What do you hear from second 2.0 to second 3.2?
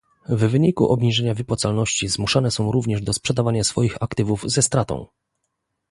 zmuszane są również do